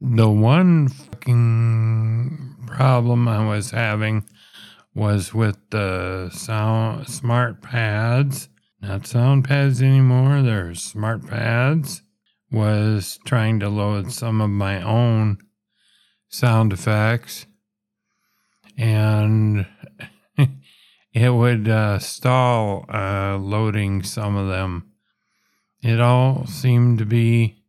The 0.00 0.30
one 0.30 0.88
fucking 0.88 2.56
problem 2.66 3.28
I 3.28 3.46
was 3.46 3.72
having 3.72 4.24
was 4.94 5.32
with 5.32 5.58
the 5.70 6.30
sound 6.30 7.08
smart 7.08 7.62
pads, 7.62 8.48
not 8.80 9.06
sound 9.06 9.44
pads 9.44 9.82
anymore. 9.82 10.42
They're 10.42 10.74
smart 10.74 11.26
pads. 11.26 12.02
Was 12.52 13.20
trying 13.24 13.60
to 13.60 13.68
load 13.68 14.10
some 14.10 14.40
of 14.40 14.50
my 14.50 14.82
own 14.82 15.38
sound 16.28 16.72
effects, 16.72 17.46
and 18.76 19.66
it 21.14 21.30
would 21.32 21.68
uh, 21.68 22.00
stall 22.00 22.86
uh, 22.92 23.36
loading 23.36 24.02
some 24.02 24.34
of 24.34 24.48
them 24.48 24.90
it 25.82 26.00
all 26.00 26.46
seemed 26.46 26.98
to 26.98 27.06
be 27.06 27.62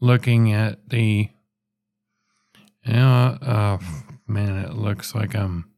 looking 0.00 0.52
at 0.52 0.88
the 0.88 1.28
yeah 2.84 3.36
uh, 3.42 3.78
man 4.26 4.56
it 4.56 4.74
looks 4.74 5.14
like 5.14 5.34
i'm 5.34 5.70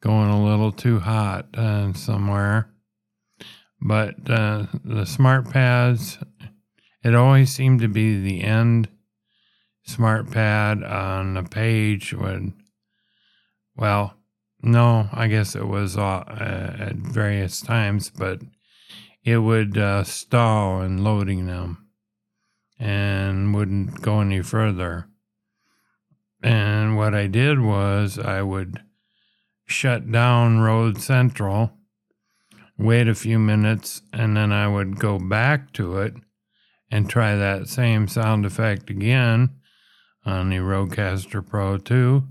going 0.00 0.30
a 0.30 0.44
little 0.44 0.72
too 0.72 1.00
hot 1.00 1.46
uh, 1.56 1.92
somewhere. 1.92 2.70
But 3.80 4.28
uh, 4.28 4.66
the 4.84 5.04
smart 5.04 5.50
pads, 5.50 6.18
it 7.04 7.14
always 7.14 7.52
seemed 7.52 7.80
to 7.80 7.88
be 7.88 8.20
the 8.20 8.42
end 8.42 8.88
smart 9.84 10.30
pad 10.30 10.82
on 10.82 11.34
the 11.34 11.42
page 11.42 12.12
would, 12.12 12.52
well, 13.76 14.14
no, 14.60 15.08
I 15.12 15.28
guess 15.28 15.54
it 15.54 15.66
was 15.66 15.96
uh, 15.96 16.24
at 16.78 16.96
various 16.96 17.60
times, 17.60 18.10
but 18.10 18.42
it 19.24 19.38
would 19.38 19.78
uh, 19.78 20.04
stall 20.04 20.82
in 20.82 21.04
loading 21.04 21.46
them 21.46 21.86
and 22.78 23.54
wouldn't 23.54 24.02
go 24.02 24.20
any 24.20 24.42
further. 24.42 25.08
And 26.42 26.96
what 26.96 27.14
I 27.14 27.26
did 27.26 27.60
was 27.60 28.18
I 28.18 28.42
would 28.42 28.80
shut 29.68 30.10
down 30.10 30.60
Rode 30.60 31.00
Central, 31.00 31.72
wait 32.78 33.06
a 33.06 33.14
few 33.14 33.38
minutes, 33.38 34.02
and 34.12 34.36
then 34.36 34.50
I 34.50 34.66
would 34.66 34.98
go 34.98 35.18
back 35.18 35.72
to 35.74 35.98
it 35.98 36.14
and 36.90 37.08
try 37.08 37.36
that 37.36 37.68
same 37.68 38.08
sound 38.08 38.46
effect 38.46 38.88
again 38.88 39.50
on 40.24 40.48
the 40.48 40.56
Rodecaster 40.56 41.46
Pro 41.46 41.76
2 41.76 42.22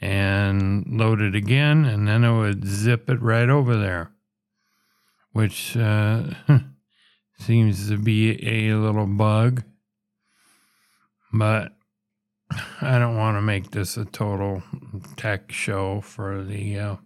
and 0.00 0.84
load 0.86 1.20
it 1.20 1.34
again, 1.34 1.84
and 1.84 2.06
then 2.08 2.24
it 2.24 2.36
would 2.36 2.66
zip 2.66 3.08
it 3.08 3.22
right 3.22 3.48
over 3.48 3.76
there, 3.76 4.10
which 5.32 5.76
uh, 5.76 6.24
seems 7.38 7.88
to 7.88 7.98
be 7.98 8.46
a 8.46 8.74
little 8.74 9.06
bug. 9.06 9.62
But 11.32 11.73
I 12.80 12.98
don't 12.98 13.16
want 13.16 13.36
to 13.36 13.42
make 13.42 13.70
this 13.70 13.96
a 13.96 14.04
total 14.04 14.62
tech 15.16 15.50
show 15.52 16.00
for 16.00 16.44
the 16.44 16.78
uh, 16.78 16.96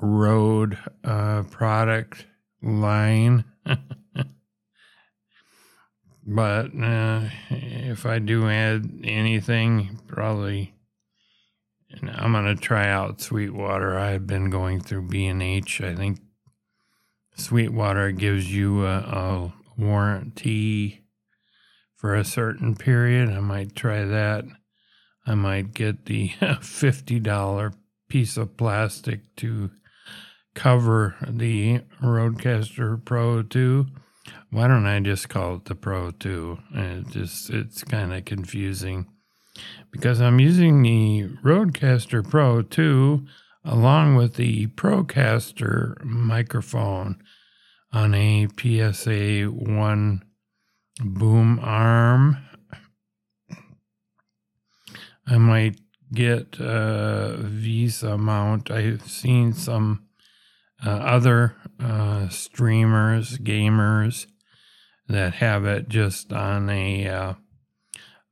Rode 0.00 0.78
uh, 1.04 1.42
product 1.50 2.26
line. 2.62 3.44
but 6.26 6.70
uh, 6.80 7.28
if 7.50 8.06
I 8.06 8.18
do 8.18 8.48
add 8.48 9.00
anything, 9.04 10.00
probably 10.06 10.74
I'm 12.02 12.32
going 12.32 12.44
to 12.44 12.54
try 12.54 12.88
out 12.88 13.20
Sweetwater. 13.20 13.98
I've 13.98 14.26
been 14.26 14.48
going 14.48 14.80
through 14.80 15.08
B&H. 15.08 15.80
I 15.80 15.94
think 15.94 16.20
Sweetwater 17.36 18.12
gives 18.12 18.52
you 18.52 18.86
a, 18.86 18.98
a 18.98 19.52
warranty 19.76 20.99
for 22.00 22.14
a 22.14 22.24
certain 22.24 22.74
period. 22.74 23.28
I 23.28 23.40
might 23.40 23.76
try 23.76 24.04
that. 24.04 24.46
I 25.26 25.34
might 25.34 25.74
get 25.74 26.06
the 26.06 26.30
$50 26.40 27.74
piece 28.08 28.36
of 28.38 28.56
plastic 28.56 29.36
to 29.36 29.70
cover 30.54 31.14
the 31.28 31.82
Rodecaster 32.02 33.04
Pro 33.04 33.42
2. 33.42 33.86
Why 34.50 34.66
don't 34.66 34.86
I 34.86 34.98
just 35.00 35.28
call 35.28 35.56
it 35.56 35.66
the 35.66 35.74
Pro 35.74 36.10
2? 36.10 36.58
It 36.72 37.08
just 37.08 37.50
it's 37.50 37.84
kind 37.84 38.14
of 38.14 38.24
confusing 38.24 39.06
because 39.90 40.22
I'm 40.22 40.40
using 40.40 40.80
the 40.80 41.28
Rodecaster 41.44 42.28
Pro 42.28 42.62
2 42.62 43.26
along 43.62 44.16
with 44.16 44.36
the 44.36 44.68
Procaster 44.68 46.02
microphone 46.02 47.22
on 47.92 48.14
a 48.14 48.48
PSA 48.58 49.44
1 49.50 50.22
boom 51.00 51.58
arm. 51.62 52.36
I 55.26 55.38
might 55.38 55.80
get 56.12 56.58
a 56.58 57.38
VESA 57.40 58.18
mount. 58.18 58.70
I've 58.70 59.08
seen 59.08 59.52
some 59.52 60.06
uh, 60.84 60.90
other 60.90 61.56
uh, 61.78 62.28
streamers, 62.28 63.38
gamers 63.38 64.26
that 65.08 65.34
have 65.34 65.64
it 65.64 65.88
just 65.88 66.32
on 66.32 66.68
a 66.70 67.08
uh, 67.08 67.34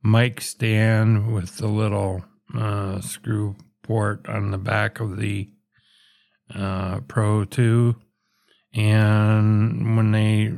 mic 0.03 0.41
stand 0.41 1.33
with 1.33 1.57
the 1.57 1.67
little 1.67 2.23
uh, 2.55 3.01
screw 3.01 3.55
port 3.83 4.27
on 4.27 4.51
the 4.51 4.57
back 4.57 4.99
of 4.99 5.17
the 5.17 5.49
uh, 6.53 6.99
Pro 7.01 7.45
2. 7.45 7.95
And 8.73 9.97
when 9.97 10.11
they 10.11 10.53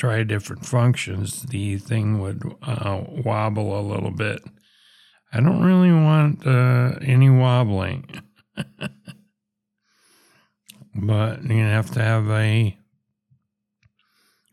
try 0.00 0.22
different 0.22 0.64
functions, 0.64 1.42
the 1.42 1.76
thing 1.76 2.18
would 2.20 2.42
uh, 2.62 3.02
wobble 3.06 3.78
a 3.78 3.84
little 3.86 4.10
bit. 4.10 4.42
I 5.30 5.40
don't 5.40 5.62
really 5.62 5.92
want 5.92 6.46
uh, 6.46 6.98
any 7.02 7.28
wobbling. 7.28 8.08
but 10.94 11.44
you 11.44 11.62
have 11.62 11.90
to 11.90 12.00
have 12.00 12.30
a 12.30 12.78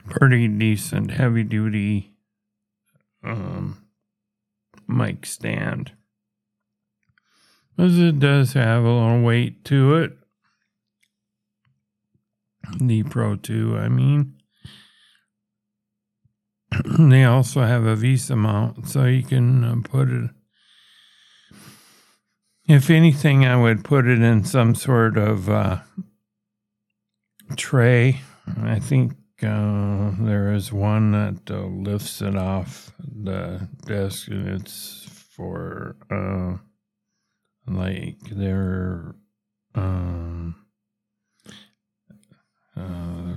pretty 0.05 0.49
decent 0.49 1.11
heavy 1.11 1.43
duty 1.43 2.11
um, 3.23 3.87
mic 4.85 5.25
stand. 5.25 5.93
Because 7.77 7.97
it 7.99 8.19
does 8.19 8.51
have 8.51 8.83
a 8.83 8.91
little 8.91 9.21
weight 9.21 9.63
to 9.65 9.95
it. 9.95 10.11
The 12.81 13.03
Pro 13.03 13.37
2, 13.37 13.77
I 13.77 13.87
mean. 13.87 14.36
they 16.99 17.23
also 17.23 17.61
have 17.61 17.85
a 17.85 17.95
VESA 17.95 18.37
mount, 18.37 18.87
so 18.87 19.05
you 19.05 19.23
can 19.23 19.63
uh, 19.63 19.75
put 19.83 20.09
it. 20.09 20.29
If 22.67 22.89
anything, 22.89 23.45
I 23.45 23.55
would 23.55 23.85
put 23.85 24.05
it 24.05 24.21
in 24.21 24.43
some 24.43 24.75
sort 24.75 25.17
of 25.17 25.49
uh, 25.49 25.79
tray. 27.55 28.21
I 28.61 28.79
think 28.79 29.13
uh, 29.41 30.11
there 30.19 30.51
is 30.53 30.73
one 30.73 31.11
that 31.11 31.49
uh, 31.49 31.65
lifts 31.65 32.21
it 32.21 32.35
off 32.35 32.91
the 32.99 33.67
desk, 33.85 34.27
and 34.27 34.49
it's 34.49 35.07
for 35.31 35.95
uh, 36.11 36.57
like 37.71 38.19
their 38.31 39.15
um, 39.75 40.55
uh, 42.75 43.35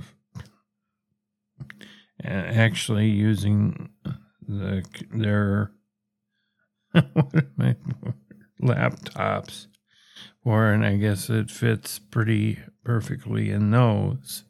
actually 2.23 3.09
using 3.09 3.89
the 4.47 4.83
their 5.13 5.71
laptops 8.61 9.67
for, 10.43 10.71
and 10.71 10.85
I 10.85 10.97
guess 10.97 11.29
it 11.29 11.49
fits 11.51 11.99
pretty 11.99 12.59
perfectly 12.83 13.51
in 13.51 13.71
those. 13.71 14.43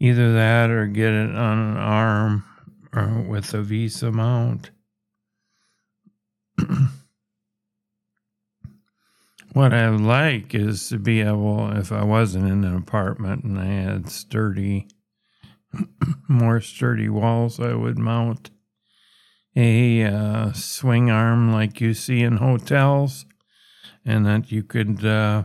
Either 0.00 0.32
that 0.32 0.70
or 0.70 0.86
get 0.86 1.12
it 1.12 1.34
on 1.34 1.58
an 1.58 1.76
arm 1.76 2.44
or 2.92 3.24
with 3.28 3.54
a 3.54 3.58
VESA 3.58 4.12
mount. 4.12 4.70
what 9.52 9.72
I 9.72 9.88
like 9.88 10.54
is 10.54 10.88
to 10.88 10.98
be 10.98 11.20
able, 11.20 11.70
if 11.76 11.92
I 11.92 12.04
wasn't 12.04 12.48
in 12.48 12.64
an 12.64 12.76
apartment 12.76 13.44
and 13.44 13.58
I 13.58 13.66
had 13.66 14.10
sturdy 14.10 14.88
more 16.28 16.60
sturdy 16.60 17.08
walls, 17.08 17.60
I 17.60 17.74
would 17.74 17.98
mount 17.98 18.50
a 19.56 20.04
uh, 20.04 20.52
swing 20.52 21.10
arm 21.10 21.52
like 21.52 21.80
you 21.80 21.94
see 21.94 22.22
in 22.22 22.38
hotels, 22.38 23.24
and 24.04 24.26
that 24.26 24.50
you 24.50 24.62
could 24.62 25.04
uh, 25.04 25.44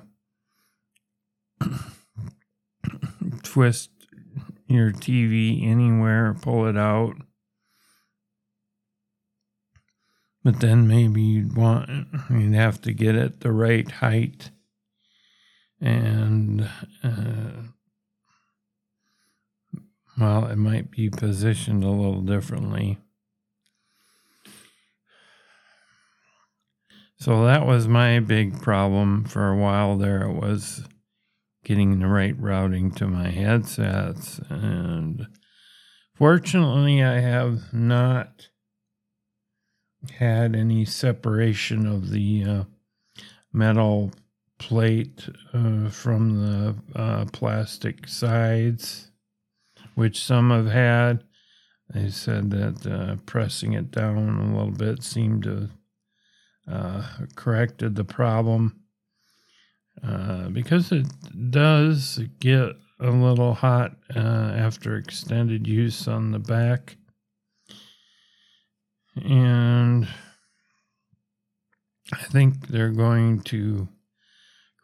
twist 3.43 3.91
your 4.67 4.91
TV 4.91 5.67
anywhere, 5.67 6.35
pull 6.41 6.67
it 6.67 6.77
out. 6.77 7.15
But 10.43 10.61
then 10.61 10.87
maybe 10.87 11.21
you'd 11.21 11.55
want, 11.55 11.89
you'd 12.29 12.53
have 12.55 12.81
to 12.81 12.93
get 12.93 13.15
it 13.15 13.41
the 13.41 13.51
right 13.51 13.89
height 13.89 14.51
and 15.81 16.69
uh, 17.03 17.63
well, 20.19 20.47
it 20.47 20.57
might 20.57 20.91
be 20.91 21.09
positioned 21.09 21.83
a 21.83 21.89
little 21.89 22.21
differently. 22.21 22.97
So 27.17 27.45
that 27.45 27.65
was 27.65 27.87
my 27.87 28.19
big 28.19 28.61
problem 28.61 29.25
for 29.25 29.49
a 29.49 29.57
while 29.57 29.97
there. 29.97 30.23
It 30.23 30.35
was 30.35 30.87
getting 31.63 31.99
the 31.99 32.07
right 32.07 32.37
routing 32.39 32.91
to 32.91 33.07
my 33.07 33.29
headsets. 33.29 34.39
And 34.49 35.27
fortunately, 36.15 37.03
I 37.03 37.19
have 37.19 37.73
not 37.73 38.47
had 40.17 40.55
any 40.55 40.85
separation 40.85 41.85
of 41.85 42.09
the 42.09 42.43
uh, 42.45 42.63
metal 43.51 44.11
plate 44.57 45.27
uh, 45.53 45.89
from 45.89 46.37
the 46.41 46.75
uh, 46.95 47.25
plastic 47.33 48.07
sides 48.07 49.08
which 49.99 50.23
some 50.23 50.49
have 50.49 50.67
had. 50.67 51.25
They 51.93 52.09
said 52.09 52.51
that 52.51 52.87
uh, 52.87 53.15
pressing 53.25 53.73
it 53.73 53.91
down 53.91 54.39
a 54.39 54.57
little 54.57 54.71
bit 54.71 55.03
seemed 55.03 55.43
to 55.43 55.69
uh, 56.71 57.03
corrected 57.35 57.95
the 57.95 58.05
problem. 58.05 58.79
Uh, 60.01 60.47
because 60.47 60.93
it 60.93 61.05
does 61.51 62.21
get 62.39 62.77
a 63.01 63.11
little 63.11 63.53
hot 63.53 63.97
uh, 64.15 64.19
after 64.55 64.95
extended 64.95 65.67
use 65.67 66.07
on 66.07 66.31
the 66.31 66.39
back. 66.39 66.95
And 69.17 70.07
I 72.13 72.23
think 72.23 72.69
they're 72.69 72.91
going 72.91 73.41
to 73.41 73.89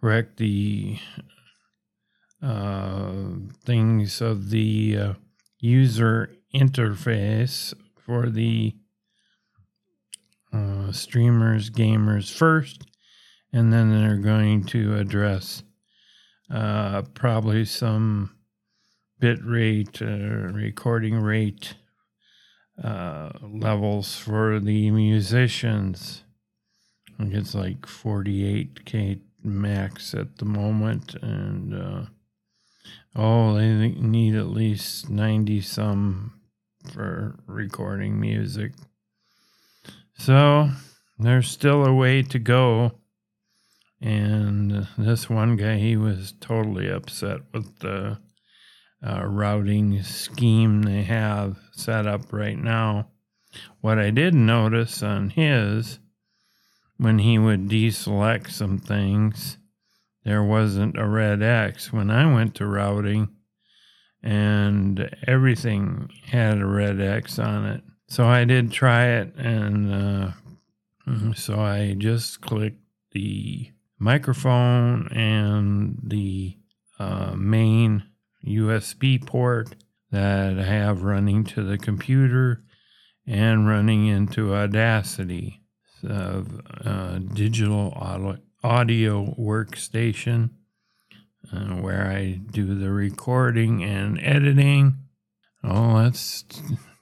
correct 0.01 0.35
the 0.35 0.99
uh, 2.45 3.11
things 3.63 4.21
of 4.21 4.51
the 4.51 4.97
uh, 4.97 5.13
user 5.59 6.31
interface 6.53 7.73
for 7.97 8.29
the 8.29 8.75
uh, 10.53 10.91
streamers, 10.91 11.69
gamers 11.69 12.31
first, 12.31 12.83
and 13.51 13.73
then 13.73 13.89
they're 13.89 14.17
going 14.17 14.63
to 14.63 14.95
address 14.95 15.63
uh, 16.53 17.01
probably 17.13 17.65
some 17.65 18.35
bit 19.19 19.39
rate, 19.43 20.01
uh, 20.01 20.05
recording 20.05 21.15
rate 21.15 21.73
uh, 22.83 23.31
levels 23.41 24.17
for 24.17 24.59
the 24.59 24.91
musicians. 24.91 26.23
I 27.17 27.23
think 27.23 27.33
it's 27.33 27.55
like 27.55 27.81
48k 27.81 29.21
max 29.43 30.13
at 30.13 30.37
the 30.37 30.45
moment, 30.45 31.15
and 31.21 31.73
uh, 31.73 32.05
oh, 33.15 33.55
they 33.55 33.89
need 33.89 34.35
at 34.35 34.47
least 34.47 35.09
90 35.09 35.61
some 35.61 36.33
for 36.93 37.39
recording 37.47 38.19
music. 38.19 38.73
So 40.17 40.69
there's 41.17 41.49
still 41.49 41.85
a 41.85 41.93
way 41.93 42.21
to 42.23 42.39
go. 42.39 42.99
And 44.01 44.87
this 44.97 45.29
one 45.29 45.55
guy, 45.55 45.77
he 45.77 45.95
was 45.95 46.33
totally 46.39 46.89
upset 46.89 47.41
with 47.53 47.79
the 47.79 48.19
uh, 49.05 49.25
routing 49.25 50.01
scheme 50.03 50.81
they 50.81 51.03
have 51.03 51.57
set 51.71 52.05
up 52.05 52.33
right 52.33 52.57
now. 52.57 53.09
What 53.81 53.99
I 53.99 54.09
did 54.09 54.33
notice 54.33 55.01
on 55.01 55.29
his, 55.29 55.99
when 56.97 57.19
he 57.19 57.37
would 57.37 57.69
deselect 57.69 58.51
some 58.51 58.77
things, 58.77 59.57
there 60.25 60.43
wasn't 60.43 60.97
a 60.97 61.07
red 61.07 61.41
X. 61.41 61.93
When 61.93 62.09
I 62.09 62.31
went 62.33 62.55
to 62.55 62.65
routing, 62.65 63.29
and 64.23 65.15
everything 65.27 66.09
had 66.25 66.57
a 66.59 66.65
red 66.65 66.99
X 66.99 67.37
on 67.37 67.65
it. 67.65 67.83
So 68.07 68.25
I 68.25 68.43
did 68.43 68.71
try 68.71 69.05
it, 69.05 69.35
and 69.35 69.93
uh, 69.93 70.31
mm-hmm, 71.07 71.31
so 71.33 71.59
I 71.59 71.95
just 71.97 72.41
clicked 72.41 72.81
the 73.11 73.71
microphone 73.99 75.07
and 75.09 75.99
the 76.03 76.57
uh, 76.99 77.33
main 77.35 78.03
USB 78.45 79.23
port 79.25 79.75
that 80.11 80.59
I 80.59 80.63
have 80.63 81.03
running 81.03 81.43
to 81.45 81.63
the 81.63 81.77
computer 81.77 82.63
and 83.27 83.67
running 83.67 84.07
into 84.07 84.53
Audacity, 84.53 85.61
of 86.03 86.61
uh, 86.83 87.17
digital 87.17 87.91
audio 87.95 88.37
workstation 88.65 90.49
uh, 91.53 91.75
where 91.75 92.07
I 92.07 92.39
do 92.51 92.75
the 92.75 92.91
recording 92.91 93.83
and 93.83 94.19
editing. 94.19 94.97
Oh, 95.63 95.93
let's 95.93 96.43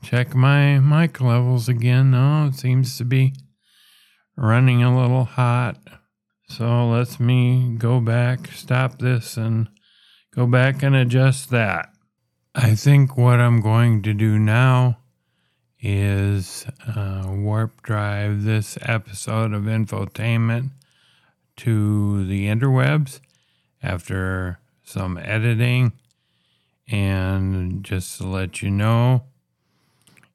check 0.03 0.35
my 0.35 0.79
mic 0.79 1.21
levels 1.21 1.69
again. 1.69 2.13
Oh, 2.13 2.47
it 2.47 2.55
seems 2.55 2.97
to 2.97 3.05
be 3.05 3.33
running 4.35 4.83
a 4.83 4.97
little 4.99 5.25
hot. 5.25 5.77
So 6.49 6.87
let 6.89 7.19
me 7.19 7.75
go 7.77 7.99
back, 7.99 8.47
stop 8.47 8.99
this, 8.99 9.37
and 9.37 9.69
go 10.35 10.45
back 10.45 10.83
and 10.83 10.95
adjust 10.95 11.49
that. 11.51 11.89
I 12.55 12.75
think 12.75 13.17
what 13.17 13.39
I'm 13.39 13.61
going 13.61 14.03
to 14.03 14.13
do 14.13 14.37
now 14.37 14.99
is 15.81 16.65
uh, 16.87 17.23
warp 17.27 17.81
drive 17.81 18.43
this 18.43 18.77
episode 18.83 19.53
of 19.53 19.63
infotainment 19.63 20.69
to 21.57 22.25
the 22.25 22.47
interwebs 22.47 23.19
after 23.81 24.59
some 24.83 25.17
editing. 25.17 25.93
And 26.87 27.83
just 27.83 28.17
to 28.17 28.27
let 28.27 28.61
you 28.61 28.69
know, 28.69 29.23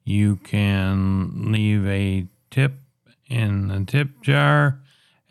you 0.03 0.35
can 0.37 1.51
leave 1.51 1.85
a 1.85 2.25
tip 2.49 2.79
in 3.27 3.67
the 3.67 3.85
tip 3.85 4.21
jar 4.21 4.79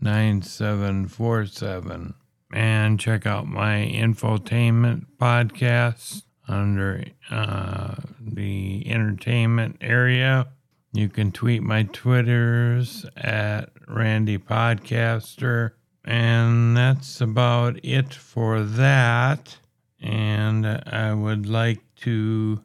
9747. 0.00 2.14
And 2.52 3.00
check 3.00 3.26
out 3.26 3.48
my 3.48 3.90
infotainment 3.92 5.06
podcast 5.20 6.22
under 6.46 7.02
uh, 7.28 7.96
the 8.20 8.88
entertainment 8.88 9.78
area. 9.80 10.46
You 10.92 11.08
can 11.08 11.32
tweet 11.32 11.64
my 11.64 11.82
Twitters 11.82 13.04
at 13.16 13.70
Randy 13.88 14.38
Podcaster. 14.38 15.72
And 16.04 16.76
that's 16.76 17.20
about 17.20 17.84
it 17.84 18.14
for 18.14 18.62
that. 18.62 19.56
And 20.00 20.66
I 20.66 21.12
would 21.12 21.46
like 21.46 21.80
to 22.02 22.60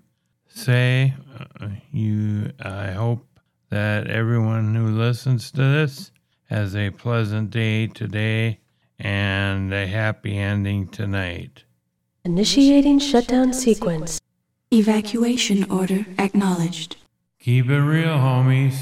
say. 0.48 1.14
Uh, 1.60 1.68
you, 1.92 2.52
I 2.62 2.92
hope 2.92 3.26
that 3.70 4.08
everyone 4.08 4.76
who 4.76 4.88
listens 4.88 5.52
to 5.52 5.62
this 5.62 6.12
has 6.46 6.76
a 6.76 6.92
pleasant 6.92 7.50
day 7.50 7.88
today 7.88 8.60
and 9.00 9.74
a 9.74 9.88
happy 9.88 10.38
ending 10.38 10.88
tonight. 10.88 11.64
Initiating 12.24 13.00
shutdown 13.00 13.54
sequence. 13.54 14.20
Evacuation 14.72 15.70
order 15.70 16.06
acknowledged. 16.18 16.98
Keep 17.40 17.70
it 17.70 17.82
real, 17.82 18.18
homies. 18.18 18.78